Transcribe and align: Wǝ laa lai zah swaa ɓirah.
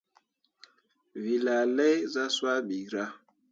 Wǝ 1.21 1.33
laa 1.45 1.65
lai 1.77 1.95
zah 2.13 2.29
swaa 2.35 2.59
ɓirah. 2.67 3.11